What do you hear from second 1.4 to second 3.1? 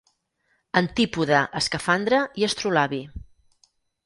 Escafandre i Astrolabi.